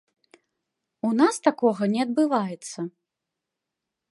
У 1.09 1.11
нас 1.19 1.35
такога 1.47 1.83
не 1.97 2.01
адбываецца. 2.07 2.79